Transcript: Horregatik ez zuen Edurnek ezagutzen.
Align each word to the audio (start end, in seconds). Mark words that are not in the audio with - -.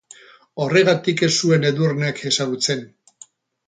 Horregatik 0.65 1.23
ez 1.29 1.31
zuen 1.43 1.69
Edurnek 1.73 2.27
ezagutzen. 2.35 2.87